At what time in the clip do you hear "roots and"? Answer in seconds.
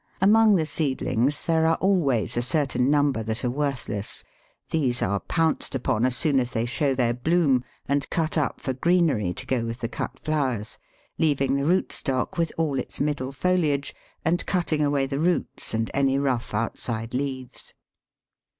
15.19-15.91